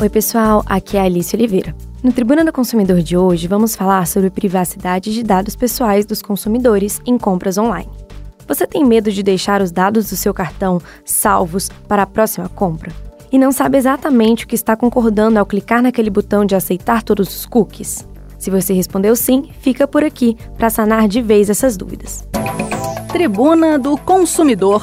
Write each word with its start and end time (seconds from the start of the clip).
Oi, 0.00 0.08
pessoal, 0.08 0.64
aqui 0.66 0.96
é 0.96 1.00
a 1.00 1.04
Alice 1.04 1.34
Oliveira. 1.34 1.74
No 2.04 2.12
Tribuna 2.12 2.44
do 2.44 2.52
Consumidor 2.52 3.02
de 3.02 3.16
hoje, 3.16 3.48
vamos 3.48 3.74
falar 3.74 4.06
sobre 4.06 4.30
privacidade 4.30 5.12
de 5.12 5.24
dados 5.24 5.56
pessoais 5.56 6.06
dos 6.06 6.22
consumidores 6.22 7.00
em 7.04 7.18
compras 7.18 7.58
online. 7.58 7.90
Você 8.46 8.64
tem 8.64 8.84
medo 8.84 9.10
de 9.10 9.24
deixar 9.24 9.60
os 9.60 9.72
dados 9.72 10.08
do 10.10 10.16
seu 10.16 10.32
cartão 10.32 10.80
salvos 11.04 11.68
para 11.88 12.04
a 12.04 12.06
próxima 12.06 12.48
compra? 12.48 12.92
E 13.32 13.38
não 13.38 13.50
sabe 13.50 13.76
exatamente 13.76 14.44
o 14.44 14.48
que 14.48 14.54
está 14.54 14.76
concordando 14.76 15.38
ao 15.38 15.44
clicar 15.44 15.82
naquele 15.82 16.10
botão 16.10 16.44
de 16.44 16.54
aceitar 16.54 17.02
todos 17.02 17.28
os 17.34 17.44
cookies? 17.44 18.06
Se 18.38 18.50
você 18.50 18.72
respondeu 18.72 19.16
sim, 19.16 19.50
fica 19.60 19.88
por 19.88 20.04
aqui 20.04 20.36
para 20.56 20.70
sanar 20.70 21.08
de 21.08 21.20
vez 21.20 21.50
essas 21.50 21.76
dúvidas. 21.76 22.24
Tribuna 23.10 23.80
do 23.80 23.96
Consumidor 23.96 24.80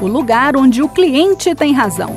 o 0.00 0.06
lugar 0.06 0.56
onde 0.56 0.82
o 0.82 0.88
cliente 0.88 1.54
tem 1.54 1.72
razão. 1.72 2.10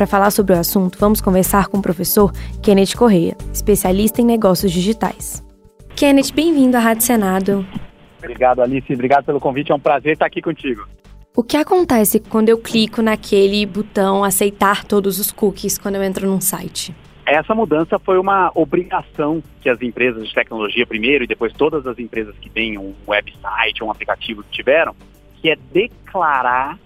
Para 0.00 0.06
falar 0.06 0.30
sobre 0.30 0.54
o 0.54 0.58
assunto, 0.58 0.98
vamos 0.98 1.20
conversar 1.20 1.68
com 1.68 1.76
o 1.76 1.82
professor 1.82 2.32
Kenneth 2.62 2.96
Correia, 2.96 3.36
especialista 3.52 4.22
em 4.22 4.24
negócios 4.24 4.72
digitais. 4.72 5.44
Kenneth, 5.94 6.32
bem-vindo 6.34 6.74
à 6.74 6.80
Rádio 6.80 7.02
Senado. 7.02 7.66
Obrigado, 8.16 8.62
Alice. 8.62 8.90
Obrigado 8.94 9.26
pelo 9.26 9.38
convite. 9.38 9.72
É 9.72 9.74
um 9.74 9.78
prazer 9.78 10.14
estar 10.14 10.24
aqui 10.24 10.40
contigo. 10.40 10.88
O 11.36 11.44
que 11.44 11.54
acontece 11.54 12.18
quando 12.18 12.48
eu 12.48 12.56
clico 12.56 13.02
naquele 13.02 13.66
botão 13.66 14.24
aceitar 14.24 14.86
todos 14.86 15.18
os 15.18 15.30
cookies 15.30 15.76
quando 15.76 15.96
eu 15.96 16.02
entro 16.02 16.26
num 16.26 16.40
site? 16.40 16.94
Essa 17.26 17.54
mudança 17.54 17.98
foi 17.98 18.18
uma 18.18 18.50
obrigação 18.54 19.42
que 19.60 19.68
as 19.68 19.82
empresas 19.82 20.26
de 20.26 20.34
tecnologia 20.34 20.86
primeiro 20.86 21.24
e 21.24 21.26
depois 21.26 21.52
todas 21.52 21.86
as 21.86 21.98
empresas 21.98 22.34
que 22.40 22.48
têm 22.48 22.78
um 22.78 22.94
website, 23.06 23.84
um 23.84 23.90
aplicativo 23.90 24.42
que 24.44 24.50
tiveram, 24.50 24.96
que 25.42 25.50
é 25.50 25.58
declarar 25.70 26.78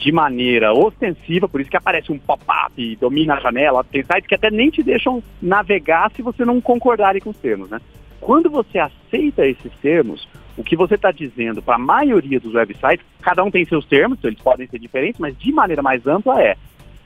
de 0.00 0.10
maneira 0.10 0.72
ostensiva, 0.72 1.46
por 1.46 1.60
isso 1.60 1.70
que 1.70 1.76
aparece 1.76 2.10
um 2.10 2.18
pop-up 2.18 2.96
domina 2.96 3.34
a 3.34 3.40
janela. 3.40 3.84
Tem 3.84 4.02
sites 4.02 4.26
que 4.26 4.34
até 4.34 4.50
nem 4.50 4.70
te 4.70 4.82
deixam 4.82 5.22
navegar 5.40 6.10
se 6.16 6.22
você 6.22 6.44
não 6.44 6.60
concordar 6.60 7.18
com 7.20 7.30
os 7.30 7.36
termos, 7.36 7.68
né? 7.68 7.78
Quando 8.18 8.50
você 8.50 8.78
aceita 8.78 9.46
esses 9.46 9.72
termos, 9.80 10.26
o 10.56 10.64
que 10.64 10.76
você 10.76 10.94
está 10.94 11.10
dizendo 11.10 11.60
para 11.60 11.74
a 11.74 11.78
maioria 11.78 12.40
dos 12.40 12.54
websites, 12.54 13.04
cada 13.20 13.44
um 13.44 13.50
tem 13.50 13.64
seus 13.66 13.84
termos, 13.84 14.18
então 14.18 14.30
eles 14.30 14.42
podem 14.42 14.66
ser 14.66 14.78
diferentes, 14.78 15.20
mas 15.20 15.36
de 15.38 15.52
maneira 15.52 15.82
mais 15.82 16.06
ampla 16.06 16.42
é: 16.42 16.56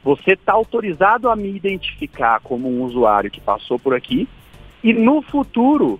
você 0.02 0.32
está 0.32 0.52
autorizado 0.52 1.28
a 1.28 1.34
me 1.34 1.54
identificar 1.54 2.40
como 2.40 2.68
um 2.68 2.82
usuário 2.82 3.30
que 3.30 3.40
passou 3.40 3.78
por 3.78 3.94
aqui 3.94 4.28
e 4.82 4.92
no 4.92 5.20
futuro 5.20 5.98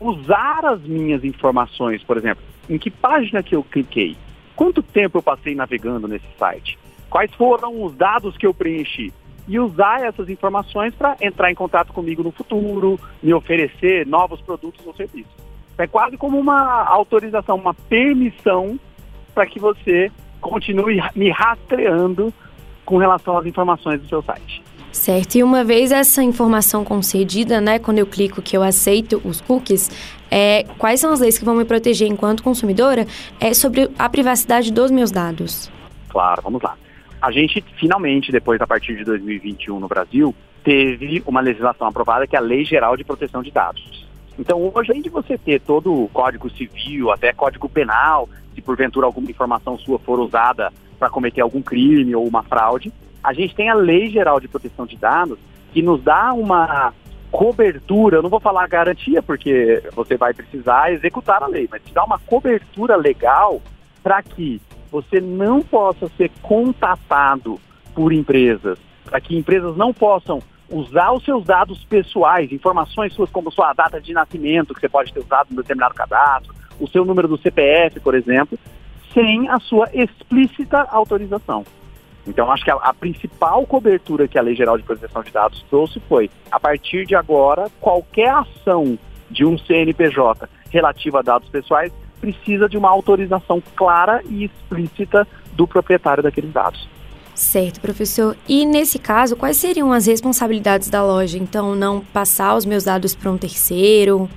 usar 0.00 0.64
as 0.64 0.80
minhas 0.82 1.22
informações, 1.22 2.02
por 2.02 2.16
exemplo, 2.16 2.42
em 2.68 2.78
que 2.78 2.90
página 2.90 3.42
que 3.42 3.54
eu 3.54 3.62
cliquei, 3.62 4.16
Quanto 4.56 4.82
tempo 4.82 5.18
eu 5.18 5.22
passei 5.22 5.54
navegando 5.54 6.06
nesse 6.06 6.26
site? 6.38 6.78
Quais 7.10 7.32
foram 7.34 7.82
os 7.84 7.94
dados 7.94 8.36
que 8.36 8.46
eu 8.46 8.54
preenchi? 8.54 9.12
E 9.46 9.58
usar 9.58 10.02
essas 10.02 10.28
informações 10.28 10.94
para 10.94 11.16
entrar 11.20 11.50
em 11.50 11.54
contato 11.54 11.92
comigo 11.92 12.22
no 12.22 12.30
futuro, 12.30 12.98
me 13.22 13.34
oferecer 13.34 14.06
novos 14.06 14.40
produtos 14.40 14.84
ou 14.86 14.94
serviços. 14.94 15.32
É 15.76 15.86
quase 15.86 16.16
como 16.16 16.38
uma 16.38 16.84
autorização, 16.84 17.56
uma 17.56 17.74
permissão 17.74 18.78
para 19.34 19.46
que 19.46 19.58
você 19.58 20.10
continue 20.40 21.02
me 21.14 21.30
rastreando 21.30 22.32
com 22.84 22.96
relação 22.96 23.36
às 23.36 23.46
informações 23.46 24.00
do 24.00 24.08
seu 24.08 24.22
site. 24.22 24.62
Certo. 24.94 25.34
E 25.34 25.42
uma 25.42 25.64
vez 25.64 25.90
essa 25.90 26.22
informação 26.22 26.84
concedida, 26.84 27.60
né, 27.60 27.80
quando 27.80 27.98
eu 27.98 28.06
clico 28.06 28.40
que 28.40 28.56
eu 28.56 28.62
aceito 28.62 29.20
os 29.24 29.40
cookies, 29.40 29.90
é, 30.30 30.64
quais 30.78 31.00
são 31.00 31.12
as 31.12 31.18
leis 31.18 31.36
que 31.36 31.44
vão 31.44 31.56
me 31.56 31.64
proteger 31.64 32.06
enquanto 32.06 32.44
consumidora 32.44 33.04
é 33.40 33.52
sobre 33.52 33.90
a 33.98 34.08
privacidade 34.08 34.72
dos 34.72 34.92
meus 34.92 35.10
dados? 35.10 35.68
Claro, 36.08 36.42
vamos 36.42 36.62
lá. 36.62 36.76
A 37.20 37.32
gente 37.32 37.62
finalmente, 37.76 38.30
depois 38.30 38.60
a 38.60 38.68
partir 38.68 38.96
de 38.96 39.02
2021 39.04 39.80
no 39.80 39.88
Brasil, 39.88 40.32
teve 40.62 41.24
uma 41.26 41.40
legislação 41.40 41.88
aprovada 41.88 42.24
que 42.24 42.36
é 42.36 42.38
a 42.38 42.42
Lei 42.42 42.64
Geral 42.64 42.96
de 42.96 43.02
Proteção 43.02 43.42
de 43.42 43.50
Dados. 43.50 44.06
Então, 44.38 44.70
hoje, 44.72 44.92
além 44.92 45.02
de 45.02 45.08
você 45.08 45.36
ter 45.36 45.60
todo 45.60 45.92
o 45.92 46.08
Código 46.08 46.48
Civil, 46.50 47.10
até 47.10 47.32
Código 47.32 47.68
Penal, 47.68 48.28
se 48.54 48.62
porventura 48.62 49.06
alguma 49.06 49.28
informação 49.28 49.76
sua 49.76 49.98
for 49.98 50.20
usada 50.20 50.72
para 51.00 51.10
cometer 51.10 51.40
algum 51.40 51.60
crime 51.60 52.14
ou 52.14 52.24
uma 52.24 52.44
fraude, 52.44 52.92
a 53.24 53.32
gente 53.32 53.54
tem 53.54 53.70
a 53.70 53.74
Lei 53.74 54.10
Geral 54.10 54.38
de 54.38 54.46
Proteção 54.46 54.84
de 54.84 54.98
Dados, 54.98 55.38
que 55.72 55.80
nos 55.80 56.02
dá 56.02 56.34
uma 56.34 56.92
cobertura, 57.32 58.18
eu 58.18 58.22
não 58.22 58.28
vou 58.28 58.38
falar 58.38 58.68
garantia, 58.68 59.22
porque 59.22 59.82
você 59.94 60.16
vai 60.16 60.34
precisar 60.34 60.92
executar 60.92 61.42
a 61.42 61.46
lei, 61.46 61.66
mas 61.68 61.82
te 61.82 61.92
dá 61.92 62.04
uma 62.04 62.18
cobertura 62.18 62.94
legal 62.94 63.60
para 64.02 64.22
que 64.22 64.60
você 64.92 65.20
não 65.20 65.62
possa 65.62 66.08
ser 66.16 66.30
contatado 66.42 67.58
por 67.94 68.12
empresas, 68.12 68.78
para 69.04 69.20
que 69.20 69.36
empresas 69.36 69.74
não 69.76 69.92
possam 69.92 70.40
usar 70.70 71.12
os 71.12 71.24
seus 71.24 71.44
dados 71.44 71.82
pessoais, 71.84 72.52
informações 72.52 73.14
suas 73.14 73.30
como 73.30 73.50
sua 73.50 73.72
data 73.72 74.00
de 74.00 74.12
nascimento, 74.12 74.74
que 74.74 74.80
você 74.80 74.88
pode 74.88 75.12
ter 75.12 75.20
usado 75.20 75.48
no 75.50 75.56
determinado 75.56 75.94
cadastro, 75.94 76.54
o 76.78 76.86
seu 76.86 77.04
número 77.04 77.26
do 77.26 77.38
CPF, 77.38 78.00
por 78.00 78.14
exemplo, 78.14 78.58
sem 79.12 79.48
a 79.48 79.58
sua 79.58 79.88
explícita 79.92 80.82
autorização. 80.90 81.64
Então, 82.26 82.50
acho 82.50 82.64
que 82.64 82.70
a, 82.70 82.74
a, 82.76 82.94
principal 82.94 83.66
cobertura 83.66 84.26
que 84.26 84.38
a 84.38 84.42
Lei 84.42 84.54
Geral 84.54 84.78
de 84.78 84.82
Proteção 84.82 85.22
de 85.22 85.30
Dados 85.30 85.64
trouxe 85.68 86.00
foi, 86.08 86.30
a 86.50 86.58
partir 86.58 87.06
de 87.06 87.14
agora, 87.14 87.70
qualquer 87.80 88.30
ação 88.30 88.98
de 89.30 89.44
um 89.44 89.58
CNPJ 89.58 90.48
relativa 90.70 91.18
a 91.18 91.22
dados 91.22 91.48
pessoais 91.48 91.92
precisa 92.20 92.68
de 92.68 92.78
uma 92.78 92.88
autorização 92.88 93.62
clara 93.76 94.22
e 94.28 94.44
explícita 94.44 95.26
do 95.52 95.66
proprietário 95.66 96.22
daqueles 96.22 96.52
dados. 96.52 96.88
Certo, 97.34 97.80
professor. 97.80 98.36
E 98.48 98.64
nesse 98.64 98.98
caso, 98.98 99.36
quais 99.36 99.56
seriam 99.56 99.92
as 99.92 100.06
responsabilidades 100.06 100.88
da 100.88 101.02
loja? 101.02 101.36
Então, 101.36 101.74
não 101.74 102.00
passar 102.00 102.54
os 102.56 102.64
meus 102.64 102.84
dados 102.84 103.14
para 103.14 103.30
um 103.30 103.36
terceiro? 103.36 104.30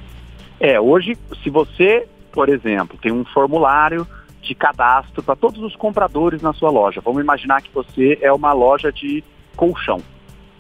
É, 0.59 0.79
hoje, 0.79 1.15
se 1.43 1.49
você, 1.49 2.07
por 2.31 2.49
exemplo, 2.49 2.97
tem 2.99 3.11
um 3.11 3.23
formulário 3.23 4.07
de 4.47 4.55
cadastro 4.55 5.21
para 5.21 5.35
todos 5.35 5.61
os 5.61 5.75
compradores 5.75 6.41
na 6.41 6.53
sua 6.53 6.69
loja. 6.69 7.01
Vamos 7.01 7.21
imaginar 7.21 7.61
que 7.61 7.73
você 7.73 8.17
é 8.21 8.31
uma 8.31 8.53
loja 8.53 8.91
de 8.91 9.23
colchão. 9.55 10.01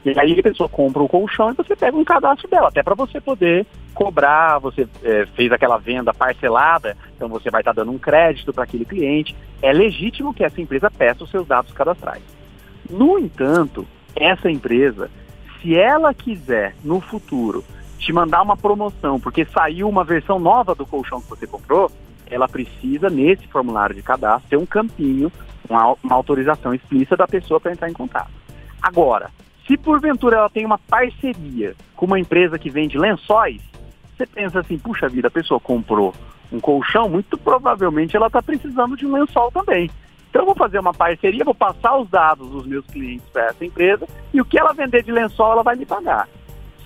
E 0.05 0.19
aí 0.19 0.39
a 0.39 0.43
pessoa 0.43 0.69
compra 0.69 1.01
o 1.01 1.07
colchão 1.07 1.51
e 1.51 1.53
você 1.53 1.75
pega 1.75 1.97
um 1.97 2.03
cadastro 2.03 2.47
dela, 2.47 2.69
até 2.69 2.81
para 2.81 2.95
você 2.95 3.19
poder 3.19 3.65
cobrar, 3.93 4.59
você 4.59 4.87
é, 5.03 5.25
fez 5.35 5.51
aquela 5.51 5.77
venda 5.77 6.13
parcelada, 6.13 6.95
então 7.15 7.27
você 7.27 7.49
vai 7.49 7.61
estar 7.61 7.73
tá 7.73 7.81
dando 7.81 7.91
um 7.91 7.97
crédito 7.97 8.53
para 8.53 8.63
aquele 8.63 8.85
cliente. 8.85 9.35
É 9.61 9.73
legítimo 9.73 10.33
que 10.33 10.43
essa 10.43 10.61
empresa 10.61 10.91
peça 10.91 11.23
os 11.23 11.31
seus 11.31 11.47
dados 11.47 11.73
cadastrais. 11.73 12.23
No 12.89 13.17
entanto, 13.17 13.85
essa 14.15 14.49
empresa, 14.49 15.09
se 15.59 15.75
ela 15.75 16.13
quiser 16.13 16.75
no 16.83 17.01
futuro 17.01 17.65
te 17.97 18.13
mandar 18.13 18.43
uma 18.43 18.55
promoção, 18.55 19.19
porque 19.19 19.43
saiu 19.45 19.89
uma 19.89 20.03
versão 20.03 20.39
nova 20.39 20.75
do 20.75 20.85
colchão 20.85 21.19
que 21.19 21.29
você 21.29 21.47
comprou, 21.47 21.91
ela 22.29 22.47
precisa, 22.47 23.09
nesse 23.09 23.47
formulário 23.47 23.95
de 23.95 24.01
cadastro, 24.01 24.49
ter 24.49 24.57
um 24.57 24.65
campinho, 24.65 25.31
uma, 25.69 25.95
uma 26.03 26.15
autorização 26.15 26.73
explícita 26.73 27.15
da 27.15 27.27
pessoa 27.27 27.59
para 27.59 27.71
entrar 27.71 27.89
em 27.89 27.93
contato. 27.93 28.31
Agora, 28.81 29.29
se 29.65 29.77
porventura 29.77 30.37
ela 30.37 30.49
tem 30.49 30.65
uma 30.65 30.77
parceria 30.77 31.75
com 31.95 32.05
uma 32.05 32.19
empresa 32.19 32.57
que 32.57 32.69
vende 32.69 32.97
lençóis, 32.97 33.61
você 34.15 34.25
pensa 34.25 34.59
assim, 34.59 34.77
puxa 34.77 35.09
vida, 35.09 35.27
a 35.27 35.31
pessoa 35.31 35.59
comprou 35.59 36.13
um 36.51 36.59
colchão, 36.59 37.09
muito 37.09 37.37
provavelmente 37.37 38.15
ela 38.15 38.27
está 38.27 38.41
precisando 38.41 38.95
de 38.95 39.05
um 39.05 39.13
lençol 39.13 39.51
também. 39.51 39.89
Então 40.29 40.41
eu 40.41 40.45
vou 40.45 40.55
fazer 40.55 40.79
uma 40.79 40.93
parceria, 40.93 41.43
vou 41.43 41.55
passar 41.55 41.97
os 41.97 42.09
dados 42.09 42.49
dos 42.49 42.65
meus 42.65 42.85
clientes 42.87 43.27
para 43.29 43.47
essa 43.47 43.65
empresa 43.65 44.07
e 44.33 44.39
o 44.39 44.45
que 44.45 44.59
ela 44.59 44.73
vender 44.73 45.03
de 45.03 45.11
lençol 45.11 45.51
ela 45.51 45.63
vai 45.63 45.75
me 45.75 45.85
pagar. 45.85 46.27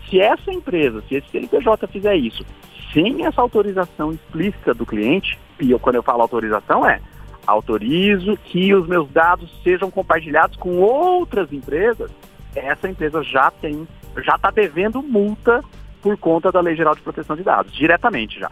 Se 0.09 0.19
essa 0.19 0.51
empresa, 0.51 1.01
se 1.07 1.15
esse 1.15 1.29
CNPJ 1.29 1.87
fizer 1.87 2.15
isso 2.15 2.45
sem 2.93 3.25
essa 3.25 3.41
autorização 3.41 4.11
explícita 4.11 4.73
do 4.73 4.85
cliente, 4.85 5.37
e 5.59 5.71
eu, 5.71 5.79
quando 5.79 5.95
eu 5.95 6.03
falo 6.03 6.21
autorização 6.21 6.85
é 6.85 6.99
autorizo 7.45 8.37
que 8.37 8.73
os 8.73 8.87
meus 8.87 9.09
dados 9.09 9.49
sejam 9.63 9.89
compartilhados 9.89 10.57
com 10.57 10.79
outras 10.79 11.51
empresas, 11.51 12.11
essa 12.55 12.87
empresa 12.89 13.23
já 13.23 13.49
tem, 13.49 13.87
já 14.17 14.35
está 14.35 14.51
devendo 14.51 15.01
multa 15.01 15.63
por 16.01 16.17
conta 16.17 16.51
da 16.51 16.61
Lei 16.61 16.75
Geral 16.75 16.95
de 16.95 17.01
Proteção 17.01 17.35
de 17.35 17.43
Dados, 17.43 17.73
diretamente 17.73 18.39
já. 18.39 18.51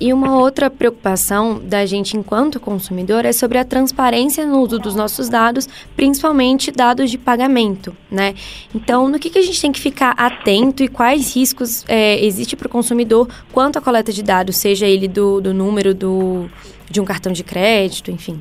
E 0.00 0.12
uma 0.12 0.38
outra 0.38 0.70
preocupação 0.70 1.58
da 1.58 1.84
gente 1.84 2.16
enquanto 2.16 2.60
consumidor 2.60 3.24
é 3.24 3.32
sobre 3.32 3.58
a 3.58 3.64
transparência 3.64 4.46
no 4.46 4.60
uso 4.60 4.78
dos 4.78 4.94
nossos 4.94 5.28
dados, 5.28 5.68
principalmente 5.96 6.70
dados 6.70 7.10
de 7.10 7.18
pagamento, 7.18 7.96
né? 8.08 8.34
Então, 8.72 9.08
no 9.08 9.18
que, 9.18 9.28
que 9.28 9.38
a 9.38 9.42
gente 9.42 9.60
tem 9.60 9.72
que 9.72 9.80
ficar 9.80 10.10
atento 10.16 10.84
e 10.84 10.88
quais 10.88 11.34
riscos 11.34 11.84
é, 11.88 12.24
existe 12.24 12.54
para 12.54 12.68
o 12.68 12.70
consumidor 12.70 13.28
quanto 13.52 13.78
à 13.78 13.80
coleta 13.80 14.12
de 14.12 14.22
dados, 14.22 14.56
seja 14.56 14.86
ele 14.86 15.08
do, 15.08 15.40
do 15.40 15.52
número 15.52 15.92
do, 15.92 16.48
de 16.88 17.00
um 17.00 17.04
cartão 17.04 17.32
de 17.32 17.42
crédito, 17.42 18.12
enfim? 18.12 18.40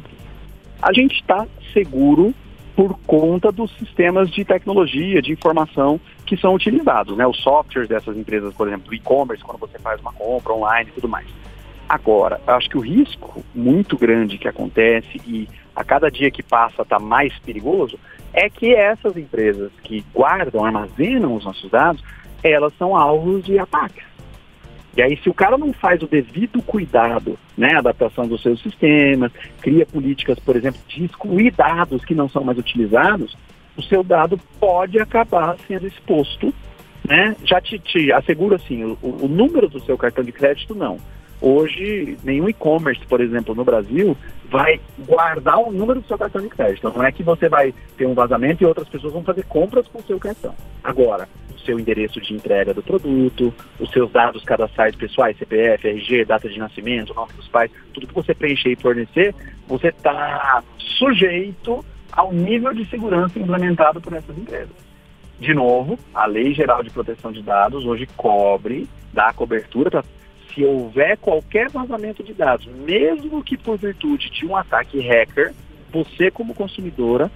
A 0.80 0.94
gente 0.94 1.15
está 1.15 1.48
seguro 1.74 2.36
por 2.75 2.95
conta 3.07 3.51
dos 3.51 3.75
sistemas 3.80 4.30
de 4.30 4.45
tecnologia, 4.45 5.19
de 5.24 5.31
informação 5.31 6.00
que 6.24 6.38
são 6.38 6.53
utilizados, 6.53 7.18
né? 7.18 7.25
Os 7.25 7.42
softwares 7.42 7.89
dessas 7.89 8.15
empresas, 8.15 8.53
por 8.53 8.68
exemplo, 8.68 8.94
e-commerce, 8.94 9.44
quando 9.44 9.57
você 9.57 9.80
faz 9.80 10.00
uma 10.00 10.13
compra 10.13 10.53
online 10.53 10.92
e 10.92 10.94
tudo 10.94 11.10
mais. 11.10 11.25
Agora, 11.88 12.42
acho 12.45 12.69
que 12.69 12.78
o 12.78 12.81
risco 12.81 13.44
muito 13.56 13.98
grande 13.98 14.38
que 14.38 14.48
acontece 14.48 15.22
e 15.25 15.48
a 15.75 15.84
cada 15.84 16.10
dia 16.10 16.31
que 16.31 16.44
passa 16.44 16.81
está 16.81 17.00
mais 17.00 17.38
perigoso, 17.39 18.00
é 18.34 18.50
que 18.50 18.74
essas 18.74 19.16
empresas 19.16 19.72
que 19.84 20.04
guardam, 20.13 20.66
armazenam 20.66 21.36
os 21.36 21.45
nossos 21.45 21.69
dados, 21.69 22.04
elas 22.44 22.74
são 22.78 22.95
alvos 22.95 23.45
de 23.45 23.57
ataques. 23.60 24.04
E 24.98 25.01
aí, 25.01 25.16
se 25.18 25.30
o 25.30 25.34
cara 25.34 25.57
não 25.57 25.72
faz 25.72 26.01
o 26.01 26.07
devido 26.07 26.62
cuidado, 26.63 27.38
né, 27.56 27.75
adaptação 27.75 28.28
dos 28.28 28.42
seus 28.42 28.60
sistemas, 28.63 29.31
cria 29.62 29.86
políticas, 29.86 30.39
por 30.39 30.56
exemplo, 30.56 30.81
de 30.88 31.06
excluir 31.06 31.51
dados 31.51 32.04
que 32.04 32.16
não 32.16 32.28
são 32.28 32.44
mais 32.44 32.57
utilizados, 32.57 33.38
o 33.78 33.84
seu 33.84 34.04
dado 34.04 34.39
pode 34.60 35.00
acabar 35.00 35.56
sendo 35.68 35.86
exposto, 35.86 36.51
né? 37.07 37.36
Já 37.44 37.62
te, 37.62 37.78
te 37.78 38.12
asseguro 38.12 38.56
assim, 38.56 38.84
o, 38.84 38.98
o 39.01 39.28
número 39.28 39.69
do 39.69 39.80
seu 39.81 39.95
cartão 39.95 40.24
de 40.24 40.31
crédito 40.31 40.74
não. 40.74 40.98
Hoje, 41.39 42.18
nenhum 42.24 42.50
e-commerce, 42.50 43.06
por 43.06 43.22
exemplo, 43.22 43.54
no 43.54 43.63
Brasil, 43.63 44.18
vai 44.50 44.80
guardar 45.00 45.60
o 45.60 45.72
número 45.72 46.01
do 46.01 46.07
seu 46.07 46.18
cartão 46.18 46.42
de 46.42 46.50
crédito. 46.50 46.92
Não 46.95 47.04
é 47.04 47.12
que 47.12 47.22
você 47.22 47.48
vai 47.48 47.74
ter 47.95 48.07
um 48.07 48.13
vazamento 48.13 48.63
e 48.63 48.66
outras 48.66 48.89
pessoas 48.89 49.13
vão 49.13 49.24
fazer 49.24 49.44
compras 49.45 49.88
com 49.88 50.00
o 50.00 50.04
seu 50.04 50.19
cartão. 50.19 50.56
Agora, 50.84 51.28
o 51.56 51.60
seu 51.60 51.80
endereço 51.80 52.19
de 52.19 52.34
entrega 52.34 52.74
do 52.74 52.81
produto, 52.81 53.54
os 53.80 53.92
seus 53.92 54.12
dados 54.12 54.44
cadastrais 54.44 54.95
pessoais, 54.95 55.38
CPF, 55.38 55.88
RG, 55.88 56.25
data 56.25 56.50
de 56.50 56.57
nascimento, 56.57 57.13
nome 57.13 57.34
dos 57.34 57.48
pais, 57.48 57.69
tudo 57.94 58.07
que 58.07 58.16
você 58.16 58.34
preencher 58.34 58.72
e 58.72 58.75
fornecer, 58.75 59.36
você 59.68 59.89
está 59.89 60.63
sujeito 60.78 61.86
ao 62.12 62.34
nível 62.34 62.74
de 62.74 62.84
segurança 62.89 63.38
implementado 63.38 64.01
por 64.01 64.13
essas 64.13 64.36
empresas. 64.36 64.88
De 65.39 65.54
novo, 65.54 66.00
a 66.16 66.25
Lei 66.25 66.51
Geral 66.54 66.81
de 66.81 66.89
Proteção 66.89 67.31
de 67.31 67.44
Dados 67.44 67.86
hoje 67.86 68.07
cobre, 68.18 68.88
dá 69.13 69.31
cobertura 69.31 69.92
para 69.92 70.04
se 70.57 70.65
houver 70.65 71.18
qualquer 71.18 71.69
vazamento 71.69 72.24
de 72.24 72.33
dados, 72.33 72.65
mesmo 72.65 73.44
que 73.44 73.56
por 73.56 73.77
virtude 73.77 74.31
de 74.31 74.44
um 74.44 74.56
ataque 74.56 75.00
hacker, 75.00 75.54
você 75.92 76.31
como 76.31 76.56
consumidora 76.56 77.31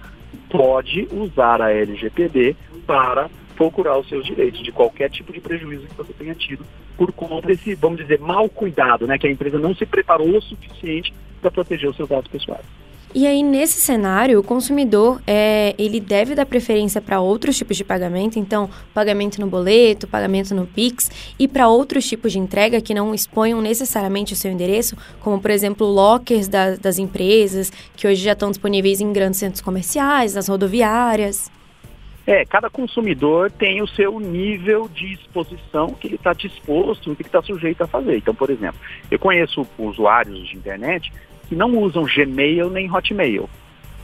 pode 0.50 1.06
usar 1.12 1.62
a 1.62 1.72
LGPD 1.72 2.56
para 2.84 3.30
procurar 3.54 3.96
os 3.96 4.08
seus 4.08 4.26
direitos 4.26 4.60
de 4.60 4.72
qualquer 4.72 5.08
tipo 5.08 5.32
de 5.32 5.40
prejuízo 5.40 5.86
que 5.86 5.94
você 5.94 6.12
tenha 6.12 6.34
tido 6.34 6.66
por 6.96 7.12
conta 7.12 7.46
desse, 7.46 7.76
vamos 7.76 7.98
dizer, 7.98 8.18
mal 8.18 8.48
cuidado, 8.48 9.06
né, 9.06 9.16
que 9.16 9.26
a 9.28 9.30
empresa 9.30 9.58
não 9.58 9.74
se 9.74 9.86
preparou 9.86 10.36
o 10.36 10.42
suficiente 10.42 11.14
para 11.40 11.50
proteger 11.50 11.88
os 11.88 11.96
seus 11.96 12.08
dados 12.08 12.28
pessoais. 12.28 12.66
E 13.14 13.26
aí, 13.26 13.42
nesse 13.42 13.78
cenário, 13.78 14.40
o 14.40 14.42
consumidor 14.42 15.20
é, 15.26 15.74
ele 15.76 16.00
deve 16.00 16.34
dar 16.34 16.46
preferência 16.46 16.98
para 16.98 17.20
outros 17.20 17.58
tipos 17.58 17.76
de 17.76 17.84
pagamento, 17.84 18.38
então, 18.38 18.70
pagamento 18.94 19.38
no 19.38 19.46
boleto, 19.46 20.08
pagamento 20.08 20.54
no 20.54 20.66
Pix, 20.66 21.10
e 21.38 21.46
para 21.46 21.68
outros 21.68 22.08
tipos 22.08 22.32
de 22.32 22.38
entrega 22.38 22.80
que 22.80 22.94
não 22.94 23.14
exponham 23.14 23.60
necessariamente 23.60 24.32
o 24.32 24.36
seu 24.36 24.50
endereço, 24.50 24.96
como, 25.20 25.38
por 25.38 25.50
exemplo, 25.50 25.86
lockers 25.86 26.48
da, 26.48 26.74
das 26.76 26.98
empresas, 26.98 27.70
que 27.94 28.06
hoje 28.06 28.22
já 28.22 28.32
estão 28.32 28.48
disponíveis 28.50 29.02
em 29.02 29.12
grandes 29.12 29.40
centros 29.40 29.60
comerciais, 29.60 30.34
nas 30.34 30.48
rodoviárias. 30.48 31.50
É, 32.26 32.46
cada 32.46 32.70
consumidor 32.70 33.50
tem 33.50 33.82
o 33.82 33.86
seu 33.88 34.18
nível 34.20 34.88
de 34.88 35.12
exposição 35.12 35.88
que 35.88 36.06
ele 36.06 36.14
está 36.14 36.32
disposto, 36.32 37.14
que 37.14 37.22
ele 37.22 37.28
está 37.28 37.42
sujeito 37.42 37.82
a 37.82 37.86
fazer. 37.86 38.16
Então, 38.16 38.34
por 38.34 38.48
exemplo, 38.48 38.80
eu 39.10 39.18
conheço 39.18 39.66
usuários 39.76 40.48
de 40.48 40.56
internet 40.56 41.12
que 41.52 41.56
não 41.56 41.76
usam 41.76 42.04
Gmail 42.04 42.70
nem 42.70 42.90
Hotmail, 42.90 43.46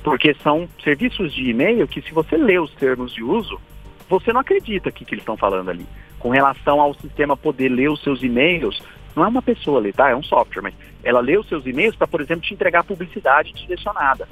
porque 0.04 0.34
são 0.42 0.68
serviços 0.84 1.32
de 1.32 1.48
e-mail 1.48 1.88
que 1.88 2.02
se 2.02 2.12
você 2.12 2.36
lê 2.36 2.58
os 2.58 2.74
termos 2.74 3.14
de 3.14 3.24
uso, 3.24 3.58
você 4.06 4.34
não 4.34 4.42
acredita 4.42 4.92
que, 4.92 5.02
que 5.02 5.14
eles 5.14 5.22
estão 5.22 5.34
falando 5.34 5.70
ali. 5.70 5.86
Com 6.18 6.28
relação 6.28 6.78
ao 6.78 6.92
sistema 6.92 7.38
poder 7.38 7.70
ler 7.70 7.88
os 7.88 8.02
seus 8.02 8.22
e-mails, 8.22 8.82
não 9.16 9.24
é 9.24 9.28
uma 9.28 9.40
pessoa 9.40 9.80
ali, 9.80 9.94
tá? 9.94 10.10
É 10.10 10.14
um 10.14 10.22
software, 10.22 10.60
mas 10.60 10.74
ela 11.02 11.20
lê 11.20 11.38
os 11.38 11.48
seus 11.48 11.64
e-mails 11.64 11.96
para, 11.96 12.06
por 12.06 12.20
exemplo, 12.20 12.42
te 12.42 12.52
entregar 12.52 12.84
publicidade 12.84 13.54
direcionada. 13.54 14.28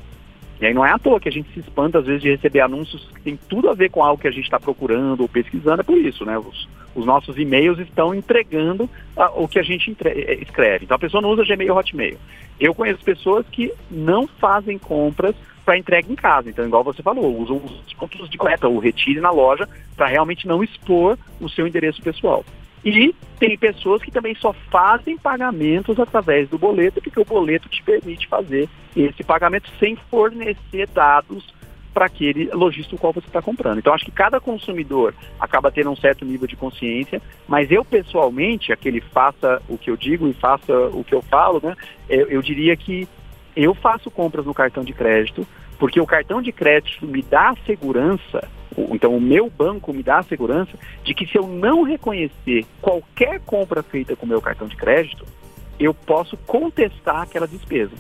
E 0.60 0.66
aí 0.66 0.72
não 0.72 0.84
é 0.84 0.90
à 0.90 0.98
toa 0.98 1.20
que 1.20 1.28
a 1.28 1.32
gente 1.32 1.52
se 1.52 1.60
espanta, 1.60 1.98
às 1.98 2.06
vezes, 2.06 2.22
de 2.22 2.30
receber 2.30 2.60
anúncios 2.60 3.06
que 3.14 3.20
tem 3.20 3.38
tudo 3.48 3.68
a 3.68 3.74
ver 3.74 3.90
com 3.90 4.02
algo 4.02 4.20
que 4.20 4.28
a 4.28 4.30
gente 4.30 4.44
está 4.44 4.58
procurando 4.58 5.20
ou 5.20 5.28
pesquisando, 5.28 5.82
é 5.82 5.84
por 5.84 5.98
isso, 5.98 6.24
né? 6.24 6.38
Os, 6.38 6.68
os 6.94 7.04
nossos 7.04 7.36
e-mails 7.36 7.78
estão 7.78 8.14
entregando 8.14 8.88
a, 9.14 9.28
o 9.30 9.46
que 9.46 9.58
a 9.58 9.62
gente 9.62 9.90
entre, 9.90 10.08
é, 10.08 10.34
escreve. 10.40 10.84
Então 10.84 10.94
a 10.94 11.00
pessoa 11.00 11.20
não 11.20 11.30
usa 11.30 11.44
Gmail 11.44 11.72
ou 11.72 11.78
Hotmail. 11.78 12.16
Eu 12.58 12.74
conheço 12.74 13.04
pessoas 13.04 13.46
que 13.50 13.70
não 13.90 14.26
fazem 14.26 14.78
compras 14.78 15.36
para 15.62 15.76
entrega 15.76 16.10
em 16.10 16.14
casa. 16.14 16.48
Então, 16.48 16.64
igual 16.64 16.84
você 16.84 17.02
falou, 17.02 17.38
usam 17.38 17.56
os 17.56 17.92
pontos 17.94 18.30
de 18.30 18.38
coleta, 18.38 18.68
ou 18.68 18.78
retire 18.78 19.20
na 19.20 19.30
loja, 19.30 19.68
para 19.96 20.06
realmente 20.06 20.46
não 20.46 20.62
expor 20.62 21.18
o 21.40 21.48
seu 21.48 21.66
endereço 21.66 22.00
pessoal. 22.00 22.44
E 22.84 23.12
tem 23.38 23.58
pessoas 23.58 24.00
que 24.00 24.12
também 24.12 24.34
só 24.36 24.52
fazem 24.70 25.18
pagamentos 25.18 25.98
através 25.98 26.48
do 26.48 26.56
boleto, 26.56 27.02
porque 27.02 27.20
o 27.20 27.24
boleto 27.24 27.68
te 27.68 27.82
permite 27.82 28.28
fazer 28.28 28.68
esse 28.96 29.22
pagamento 29.22 29.70
sem 29.78 29.96
fornecer 30.10 30.88
dados 30.88 31.54
para 31.92 32.06
aquele 32.06 32.50
lojista 32.52 32.94
o 32.94 32.98
qual 32.98 33.12
você 33.12 33.26
está 33.26 33.40
comprando. 33.40 33.78
Então, 33.78 33.94
acho 33.94 34.04
que 34.04 34.10
cada 34.10 34.38
consumidor 34.38 35.14
acaba 35.40 35.70
tendo 35.70 35.90
um 35.90 35.96
certo 35.96 36.24
nível 36.24 36.46
de 36.46 36.54
consciência, 36.54 37.22
mas 37.48 37.70
eu 37.70 37.84
pessoalmente, 37.84 38.72
aquele 38.72 39.00
faça 39.00 39.62
o 39.68 39.78
que 39.78 39.90
eu 39.90 39.96
digo 39.96 40.28
e 40.28 40.34
faça 40.34 40.74
o 40.92 41.02
que 41.02 41.14
eu 41.14 41.22
falo, 41.22 41.60
né? 41.62 41.74
Eu, 42.08 42.28
eu 42.28 42.42
diria 42.42 42.76
que 42.76 43.08
eu 43.54 43.74
faço 43.74 44.10
compras 44.10 44.44
no 44.44 44.52
cartão 44.52 44.84
de 44.84 44.92
crédito, 44.92 45.46
porque 45.78 45.98
o 45.98 46.06
cartão 46.06 46.42
de 46.42 46.52
crédito 46.52 47.06
me 47.06 47.22
dá 47.22 47.54
segurança 47.64 48.46
então, 48.92 49.16
o 49.16 49.20
meu 49.20 49.48
banco 49.48 49.92
me 49.92 50.02
dá 50.02 50.18
a 50.18 50.22
segurança 50.22 50.72
de 51.02 51.14
que 51.14 51.26
se 51.26 51.38
eu 51.38 51.46
não 51.46 51.82
reconhecer 51.82 52.66
qualquer 52.80 53.40
compra 53.40 53.82
feita 53.82 54.14
com 54.14 54.26
o 54.26 54.28
meu 54.28 54.40
cartão 54.40 54.68
de 54.68 54.76
crédito, 54.76 55.24
eu 55.78 55.94
posso 55.94 56.36
contestar 56.38 57.22
aquela 57.22 57.48
despesa. 57.48 57.92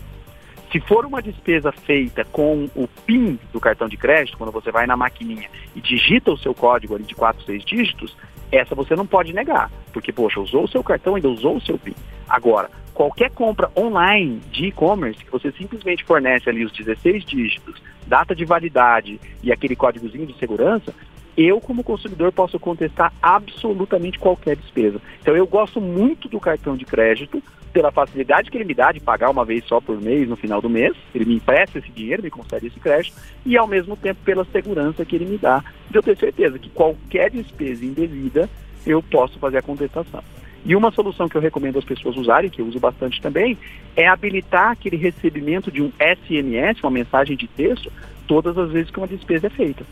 Se 0.72 0.80
for 0.80 1.06
uma 1.06 1.22
despesa 1.22 1.70
feita 1.70 2.24
com 2.24 2.68
o 2.74 2.88
PIN 3.06 3.38
do 3.52 3.60
cartão 3.60 3.88
de 3.88 3.96
crédito, 3.96 4.36
quando 4.36 4.52
você 4.52 4.70
vai 4.70 4.86
na 4.86 4.96
maquininha 4.96 5.48
e 5.74 5.80
digita 5.80 6.32
o 6.32 6.38
seu 6.38 6.54
código 6.54 6.94
ali 6.94 7.04
de 7.04 7.14
4, 7.14 7.44
6 7.44 7.64
dígitos, 7.64 8.16
essa 8.50 8.74
você 8.74 8.94
não 8.94 9.06
pode 9.06 9.32
negar, 9.32 9.70
porque, 9.92 10.12
poxa, 10.12 10.40
usou 10.40 10.64
o 10.64 10.68
seu 10.68 10.82
cartão, 10.82 11.14
ainda 11.14 11.28
usou 11.28 11.56
o 11.56 11.60
seu 11.60 11.78
PIN. 11.78 11.94
Agora, 12.28 12.70
qualquer 12.92 13.30
compra 13.30 13.70
online 13.76 14.40
de 14.50 14.66
e-commerce, 14.66 15.24
que 15.24 15.30
você 15.30 15.52
simplesmente 15.52 16.04
fornece 16.04 16.48
ali 16.48 16.64
os 16.64 16.72
16 16.72 17.24
dígitos, 17.24 17.80
data 18.06 18.34
de 18.34 18.44
validade 18.44 19.20
e 19.42 19.52
aquele 19.52 19.76
códigozinho 19.76 20.26
de 20.26 20.36
segurança, 20.38 20.94
eu, 21.36 21.60
como 21.60 21.84
consumidor, 21.84 22.32
posso 22.32 22.58
contestar 22.58 23.12
absolutamente 23.20 24.18
qualquer 24.18 24.56
despesa. 24.56 25.00
Então, 25.20 25.36
eu 25.36 25.46
gosto 25.46 25.80
muito 25.80 26.28
do 26.28 26.40
cartão 26.40 26.76
de 26.76 26.84
crédito 26.84 27.42
pela 27.72 27.92
facilidade 27.92 28.50
que 28.50 28.56
ele 28.56 28.64
me 28.64 28.72
dá 28.72 28.90
de 28.90 29.00
pagar 29.00 29.28
uma 29.28 29.44
vez 29.44 29.62
só 29.66 29.82
por 29.82 30.00
mês 30.00 30.26
no 30.26 30.34
final 30.34 30.62
do 30.62 30.70
mês. 30.70 30.96
Ele 31.14 31.26
me 31.26 31.34
empresta 31.34 31.78
esse 31.78 31.90
dinheiro, 31.90 32.22
me 32.22 32.30
concede 32.30 32.68
esse 32.68 32.80
crédito, 32.80 33.14
e 33.44 33.56
ao 33.56 33.66
mesmo 33.66 33.94
tempo 33.96 34.20
pela 34.24 34.46
segurança 34.46 35.04
que 35.04 35.14
ele 35.14 35.26
me 35.26 35.36
dá 35.36 35.62
de 35.90 35.98
eu 35.98 36.02
ter 36.02 36.16
certeza 36.16 36.58
que 36.58 36.70
qualquer 36.70 37.30
despesa 37.30 37.84
indevida 37.84 38.48
eu 38.86 39.02
posso 39.02 39.38
fazer 39.38 39.58
a 39.58 39.62
contestação. 39.62 40.22
E 40.64 40.74
uma 40.74 40.90
solução 40.90 41.28
que 41.28 41.36
eu 41.36 41.40
recomendo 41.40 41.78
às 41.78 41.84
pessoas 41.84 42.16
usarem, 42.16 42.48
que 42.48 42.62
eu 42.62 42.66
uso 42.66 42.80
bastante 42.80 43.20
também, 43.20 43.58
é 43.94 44.08
habilitar 44.08 44.70
aquele 44.70 44.96
recebimento 44.96 45.70
de 45.70 45.82
um 45.82 45.92
SMS, 46.00 46.82
uma 46.82 46.90
mensagem 46.90 47.36
de 47.36 47.46
texto, 47.46 47.92
todas 48.26 48.56
as 48.56 48.70
vezes 48.70 48.90
que 48.90 48.98
uma 48.98 49.06
despesa 49.06 49.48
é 49.48 49.50
feita. 49.50 49.84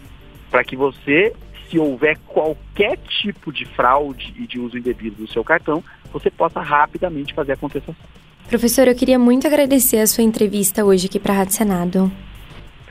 Para 0.54 0.62
que 0.62 0.76
você, 0.76 1.32
se 1.68 1.80
houver 1.80 2.16
qualquer 2.28 2.96
tipo 2.98 3.52
de 3.52 3.64
fraude 3.64 4.32
e 4.38 4.46
de 4.46 4.60
uso 4.60 4.78
indevido 4.78 5.16
do 5.16 5.26
seu 5.26 5.42
cartão, 5.42 5.82
você 6.12 6.30
possa 6.30 6.60
rapidamente 6.60 7.34
fazer 7.34 7.54
a 7.54 7.56
contestação. 7.56 7.96
Professor, 8.48 8.86
eu 8.86 8.94
queria 8.94 9.18
muito 9.18 9.48
agradecer 9.48 9.98
a 9.98 10.06
sua 10.06 10.22
entrevista 10.22 10.84
hoje 10.84 11.08
aqui 11.08 11.18
para 11.18 11.32
a 11.32 11.36
Rádio 11.38 11.54
Senado. 11.54 12.12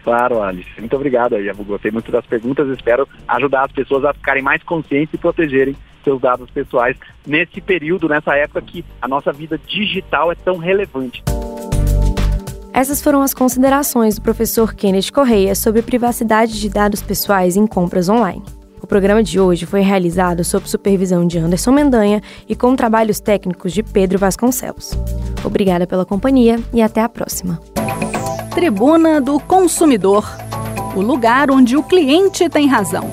Claro, 0.04 0.44
Alice. 0.44 0.78
Muito 0.78 0.94
obrigado 0.94 1.36
aí. 1.38 1.48
Eu 1.48 1.56
gostei 1.56 1.90
muito 1.90 2.12
das 2.12 2.26
perguntas. 2.26 2.68
Espero 2.68 3.08
ajudar 3.30 3.64
as 3.64 3.72
pessoas 3.72 4.04
a 4.04 4.14
ficarem 4.14 4.44
mais 4.44 4.62
conscientes 4.64 5.14
e 5.14 5.18
protegerem 5.18 5.74
seus 6.04 6.20
dados 6.20 6.50
pessoais 6.50 6.98
nesse 7.26 7.62
período, 7.62 8.10
nessa 8.10 8.36
época 8.36 8.62
que 8.62 8.84
a 9.02 9.08
nossa 9.08 9.32
vida 9.32 9.58
digital 9.58 10.34
é 10.34 10.36
tão 10.36 10.58
relevante. 10.58 11.24
Essas 12.74 13.02
foram 13.02 13.22
as 13.22 13.34
considerações 13.34 14.16
do 14.16 14.22
professor 14.22 14.74
Kenneth 14.74 15.12
Correia 15.14 15.54
sobre 15.54 15.82
privacidade 15.82 16.60
de 16.60 16.68
dados 16.68 17.02
pessoais 17.02 17.56
em 17.56 17.68
compras 17.68 18.10
online. 18.10 18.44
O 18.82 18.88
programa 18.88 19.24
de 19.24 19.40
hoje 19.40 19.66
foi 19.66 19.82
realizado 19.82 20.44
sob 20.44 20.70
supervisão 20.70 21.26
de 21.26 21.38
Anderson 21.38 21.72
Mendanha 21.72 22.22
e 22.50 22.56
com 22.56 22.76
trabalhos 22.76 23.20
técnicos 23.20 23.72
de 23.72 23.84
Pedro 23.84 24.18
Vasconcelos. 24.18 24.92
Obrigada 25.46 25.86
pela 25.86 26.06
companhia 26.06 26.60
e 26.74 26.82
até 26.82 27.02
a 27.02 27.08
próxima. 27.08 27.62
Tribuna 28.54 29.22
do 29.22 29.40
Consumidor 29.40 30.26
o 30.96 31.02
lugar 31.02 31.50
onde 31.50 31.76
o 31.76 31.84
cliente 31.84 32.48
tem 32.50 32.68
razão. 32.68 33.10